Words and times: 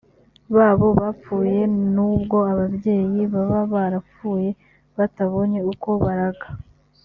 babo 0.55 0.87
bapfuye 0.99 1.59
nubwo 1.93 2.37
ababyeyi 2.51 3.19
baba 3.33 3.59
barapfuye 3.73 4.49
batabonye 4.97 5.59
uko 5.71 5.89
baraga 6.03 6.47